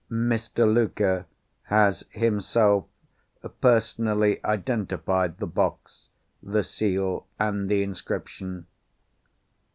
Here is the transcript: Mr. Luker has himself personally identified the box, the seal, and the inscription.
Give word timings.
Mr. 0.09 0.65
Luker 0.67 1.27
has 1.65 2.03
himself 2.09 2.85
personally 3.61 4.43
identified 4.43 5.37
the 5.37 5.45
box, 5.45 6.09
the 6.41 6.63
seal, 6.63 7.27
and 7.37 7.69
the 7.69 7.83
inscription. 7.83 8.65